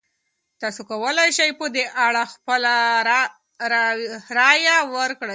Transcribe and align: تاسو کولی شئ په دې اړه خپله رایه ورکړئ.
تاسو 0.61 0.81
کولی 0.89 1.29
شئ 1.37 1.49
په 1.59 1.65
دې 1.75 1.85
اړه 2.07 2.23
خپله 2.33 2.63
رایه 4.37 4.77
ورکړئ. 4.95 5.29